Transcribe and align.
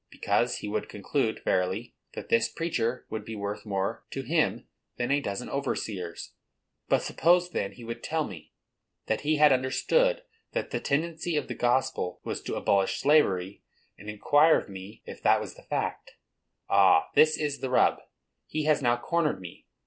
Because, 0.09 0.57
he 0.57 0.67
would 0.67 0.89
conclude, 0.89 1.43
verily, 1.45 1.93
that 2.15 2.29
this 2.29 2.49
preacher 2.49 3.05
would 3.11 3.23
be 3.23 3.35
worth 3.35 3.67
more 3.67 4.03
to 4.09 4.23
him 4.23 4.65
than 4.97 5.11
a 5.11 5.21
dozen 5.21 5.47
overseers. 5.47 6.33
But, 6.89 7.03
suppose, 7.03 7.51
then, 7.51 7.73
he 7.73 7.83
would 7.83 8.01
tell 8.01 8.23
me 8.27 8.51
that 9.05 9.21
he 9.21 9.35
had 9.35 9.51
understood 9.53 10.23
that 10.53 10.71
the 10.71 10.79
tendency 10.79 11.35
of 11.35 11.47
the 11.47 11.53
gospel 11.53 12.19
was 12.23 12.41
to 12.41 12.55
abolish 12.55 12.99
slavery, 12.99 13.61
and 13.95 14.09
inquire 14.09 14.57
of 14.57 14.69
me 14.69 15.03
if 15.05 15.21
that 15.21 15.39
was 15.39 15.53
the 15.53 15.61
fact. 15.69 16.13
Ah! 16.67 17.11
this 17.13 17.37
is 17.37 17.59
the 17.59 17.69
rub. 17.69 17.99
He 18.47 18.63
has 18.63 18.81
now 18.81 18.97
cornered 18.97 19.39
me. 19.39 19.67